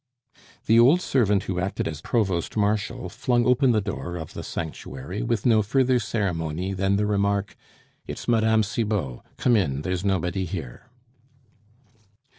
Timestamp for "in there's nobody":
9.55-10.45